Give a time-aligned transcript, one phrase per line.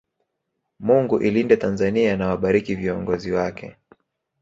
[0.79, 3.75] Mungu ilinde Tanzania na wabariki viongozi wake